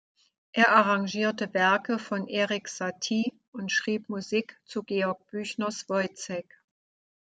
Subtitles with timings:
[0.51, 6.57] Er arrangierte Werke von Erik Satie und schrieb Musik zu Georg Büchners "Woyzeck".